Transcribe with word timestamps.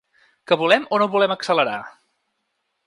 Què 0.51 0.57
volem 0.61 0.87
o 0.97 0.99
no 1.03 1.09
volem 1.17 1.37
accelerar? 1.37 1.79